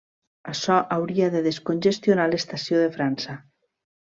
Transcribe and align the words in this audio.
Açò 0.53 0.77
hauria 0.95 1.27
de 1.35 1.43
descongestionar 1.49 2.27
l'estació 2.33 2.81
de 2.85 2.89
França. 2.99 3.37